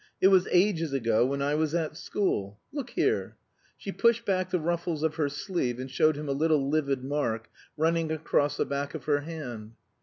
[0.19, 2.59] It was ages ago, when I was at school.
[2.73, 3.37] Look here."
[3.77, 7.51] She pushed back the ruffles of her sleeve and showed him a little livid mark
[7.77, 9.73] running across the back of her hand.